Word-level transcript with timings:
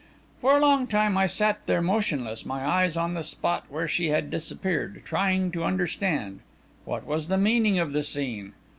For 0.39 0.57
a 0.57 0.59
long 0.59 0.87
time 0.87 1.15
I 1.15 1.27
sat 1.27 1.59
there 1.67 1.79
motionless, 1.79 2.43
my 2.43 2.65
eyes 2.65 2.97
on 2.97 3.13
the 3.13 3.21
spot 3.21 3.65
where 3.69 3.87
she 3.87 4.07
had 4.07 4.31
disappeared, 4.31 5.03
trying 5.05 5.51
to 5.51 5.63
understand. 5.63 6.39
What 6.85 7.05
was 7.05 7.27
the 7.27 7.37
meaning 7.37 7.77
of 7.77 7.93
the 7.93 8.01
scene? 8.01 8.53